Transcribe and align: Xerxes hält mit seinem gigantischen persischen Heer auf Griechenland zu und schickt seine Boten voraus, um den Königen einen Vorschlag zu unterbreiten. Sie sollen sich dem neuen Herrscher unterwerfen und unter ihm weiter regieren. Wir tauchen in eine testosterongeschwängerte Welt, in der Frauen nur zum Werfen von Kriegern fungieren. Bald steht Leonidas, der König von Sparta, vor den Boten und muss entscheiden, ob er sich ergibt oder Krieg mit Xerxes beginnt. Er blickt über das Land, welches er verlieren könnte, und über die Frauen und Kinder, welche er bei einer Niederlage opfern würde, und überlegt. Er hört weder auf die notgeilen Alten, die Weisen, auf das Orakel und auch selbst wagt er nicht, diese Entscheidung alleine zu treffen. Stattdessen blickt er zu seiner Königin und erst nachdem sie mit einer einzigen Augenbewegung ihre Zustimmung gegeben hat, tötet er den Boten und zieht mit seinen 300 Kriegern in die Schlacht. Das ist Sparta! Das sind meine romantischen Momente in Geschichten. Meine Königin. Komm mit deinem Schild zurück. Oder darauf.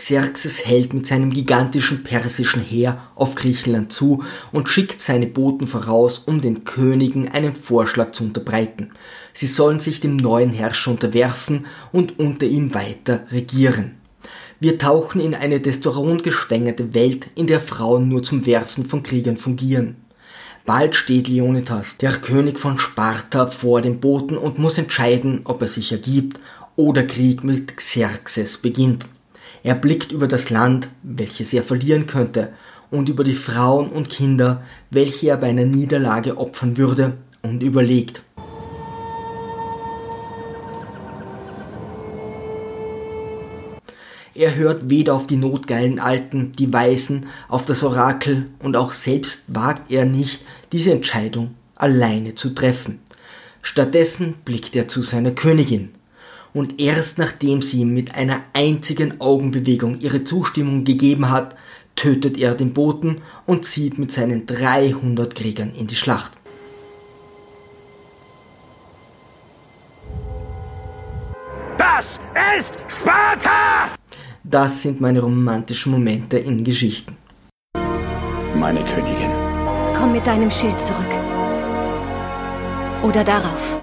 Xerxes 0.00 0.64
hält 0.64 0.94
mit 0.94 1.06
seinem 1.06 1.30
gigantischen 1.30 2.02
persischen 2.02 2.62
Heer 2.62 3.02
auf 3.16 3.34
Griechenland 3.34 3.92
zu 3.92 4.24
und 4.50 4.70
schickt 4.70 4.98
seine 4.98 5.26
Boten 5.26 5.66
voraus, 5.66 6.22
um 6.24 6.40
den 6.40 6.64
Königen 6.64 7.28
einen 7.28 7.52
Vorschlag 7.52 8.12
zu 8.12 8.24
unterbreiten. 8.24 8.92
Sie 9.34 9.46
sollen 9.46 9.78
sich 9.78 10.00
dem 10.00 10.16
neuen 10.16 10.54
Herrscher 10.54 10.92
unterwerfen 10.92 11.66
und 11.92 12.18
unter 12.18 12.46
ihm 12.46 12.72
weiter 12.72 13.26
regieren. 13.30 13.96
Wir 14.58 14.78
tauchen 14.78 15.20
in 15.20 15.34
eine 15.34 15.60
testosterongeschwängerte 15.60 16.94
Welt, 16.94 17.26
in 17.34 17.46
der 17.46 17.60
Frauen 17.60 18.08
nur 18.08 18.22
zum 18.22 18.46
Werfen 18.46 18.86
von 18.86 19.02
Kriegern 19.02 19.36
fungieren. 19.36 19.96
Bald 20.64 20.94
steht 20.94 21.28
Leonidas, 21.28 21.98
der 21.98 22.12
König 22.12 22.58
von 22.58 22.78
Sparta, 22.78 23.48
vor 23.48 23.82
den 23.82 24.00
Boten 24.00 24.38
und 24.38 24.58
muss 24.58 24.78
entscheiden, 24.78 25.42
ob 25.44 25.60
er 25.60 25.68
sich 25.68 25.92
ergibt 25.92 26.40
oder 26.76 27.02
Krieg 27.02 27.44
mit 27.44 27.76
Xerxes 27.76 28.56
beginnt. 28.56 29.04
Er 29.62 29.74
blickt 29.74 30.12
über 30.12 30.28
das 30.28 30.50
Land, 30.50 30.88
welches 31.02 31.52
er 31.52 31.62
verlieren 31.62 32.06
könnte, 32.06 32.52
und 32.90 33.08
über 33.08 33.24
die 33.24 33.34
Frauen 33.34 33.90
und 33.90 34.10
Kinder, 34.10 34.62
welche 34.90 35.28
er 35.28 35.36
bei 35.36 35.48
einer 35.48 35.64
Niederlage 35.64 36.38
opfern 36.38 36.76
würde, 36.76 37.18
und 37.42 37.62
überlegt. 37.62 38.22
Er 44.34 44.54
hört 44.54 44.88
weder 44.88 45.14
auf 45.14 45.26
die 45.26 45.36
notgeilen 45.36 45.98
Alten, 45.98 46.52
die 46.52 46.72
Weisen, 46.72 47.26
auf 47.48 47.64
das 47.64 47.82
Orakel 47.82 48.46
und 48.60 48.76
auch 48.76 48.92
selbst 48.92 49.42
wagt 49.48 49.90
er 49.90 50.04
nicht, 50.04 50.42
diese 50.72 50.92
Entscheidung 50.92 51.54
alleine 51.74 52.34
zu 52.34 52.50
treffen. 52.50 53.00
Stattdessen 53.60 54.36
blickt 54.44 54.74
er 54.76 54.88
zu 54.88 55.02
seiner 55.02 55.32
Königin 55.32 55.90
und 56.52 56.80
erst 56.80 57.18
nachdem 57.18 57.62
sie 57.62 57.84
mit 57.84 58.14
einer 58.14 58.40
einzigen 58.52 59.20
Augenbewegung 59.20 60.00
ihre 60.00 60.24
Zustimmung 60.24 60.84
gegeben 60.84 61.30
hat, 61.30 61.56
tötet 61.96 62.38
er 62.38 62.54
den 62.54 62.72
Boten 62.72 63.22
und 63.46 63.64
zieht 63.64 63.98
mit 63.98 64.12
seinen 64.12 64.46
300 64.46 65.34
Kriegern 65.34 65.72
in 65.72 65.86
die 65.86 65.94
Schlacht. 65.94 66.32
Das 71.76 72.18
ist 72.58 72.78
Sparta! 72.88 73.90
Das 74.42 74.82
sind 74.82 75.00
meine 75.00 75.20
romantischen 75.20 75.92
Momente 75.92 76.38
in 76.38 76.64
Geschichten. 76.64 77.16
Meine 78.54 78.82
Königin. 78.84 79.30
Komm 79.96 80.12
mit 80.12 80.26
deinem 80.26 80.50
Schild 80.50 80.80
zurück. 80.80 81.12
Oder 83.02 83.22
darauf. 83.22 83.76